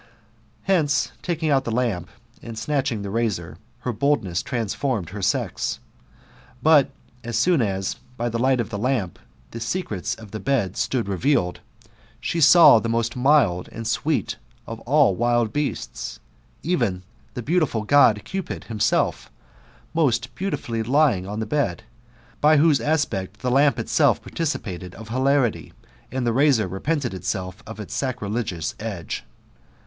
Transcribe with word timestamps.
Hence, 0.63 1.11
taking 1.21 1.51
out 1.51 1.63
the 1.63 1.69
lamp, 1.69 2.09
and 2.41 2.57
snatching 2.57 3.03
the 3.03 3.11
razor, 3.11 3.59
her 3.81 3.93
boldness 3.93 4.41
transformed 4.41 5.09
her 5.09 5.21
sex. 5.21 5.79
But 6.63 6.89
as 7.23 7.37
soon 7.37 7.61
as 7.61 7.97
by 8.17 8.27
the 8.27 8.39
light 8.39 8.59
of 8.59 8.71
the 8.71 8.79
lamp 8.79 9.19
the 9.51 9.59
secrets 9.59 10.15
of 10.15 10.31
the 10.31 10.39
bed 10.39 10.75
stood 10.75 11.07
revealed, 11.07 11.59
she 12.19 12.41
saw 12.41 12.79
the 12.79 12.89
most 12.89 13.15
mild 13.15 13.69
and 13.71 13.85
swieet 13.85 14.37
of 14.65 14.79
all 14.89 15.13
wild 15.15 15.53
beasts, 15.53 16.19
even 16.63 17.03
the 17.35 17.43
beautiful 17.43 17.85
Gdd 17.85 18.23
Cupid 18.23 18.63
himself, 18.63 19.29
most 19.93 20.33
beautifully 20.33 20.81
lying 20.81 21.27
on 21.27 21.39
the 21.39 21.45
bed; 21.45 21.83
by 22.39 22.57
whose 22.57 22.81
aspect 22.81 23.41
the 23.41 23.51
lamp 23.51 23.77
itself 23.77 24.19
participated 24.19 24.95
of 24.95 25.09
hilarity, 25.09 25.73
and 26.11 26.25
the 26.25 26.33
razor 26.33 26.67
repented 26.67 27.13
itself 27.13 27.61
of 27.67 27.79
its 27.79 27.93
sacrilegious 27.93 28.73
edge. 28.79 29.25